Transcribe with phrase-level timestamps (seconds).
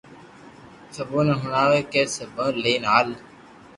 [0.95, 3.07] سبوني ھڻاوھ ڪي سبونو لئين ھال